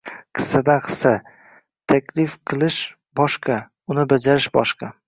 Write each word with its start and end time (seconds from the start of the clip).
Qissadan 0.37 0.79
hissa: 0.85 1.11
Taklif 1.93 2.35
qilish 2.53 2.79
bosh¬qa, 3.21 3.63
uni 3.95 4.09
bajarish 4.17 4.53
boshqa 4.61 4.95